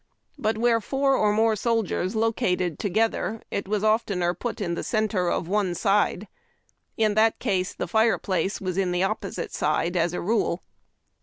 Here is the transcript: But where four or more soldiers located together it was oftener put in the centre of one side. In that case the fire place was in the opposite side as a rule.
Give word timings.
But 0.39 0.57
where 0.57 0.81
four 0.81 1.15
or 1.15 1.31
more 1.31 1.55
soldiers 1.55 2.15
located 2.15 2.79
together 2.79 3.39
it 3.51 3.67
was 3.67 3.83
oftener 3.83 4.33
put 4.33 4.59
in 4.59 4.73
the 4.73 4.81
centre 4.83 5.29
of 5.29 5.47
one 5.47 5.75
side. 5.75 6.27
In 6.97 7.13
that 7.13 7.37
case 7.37 7.75
the 7.75 7.87
fire 7.87 8.17
place 8.17 8.59
was 8.59 8.79
in 8.79 8.91
the 8.93 9.03
opposite 9.03 9.53
side 9.53 9.95
as 9.95 10.13
a 10.13 10.19
rule. 10.19 10.63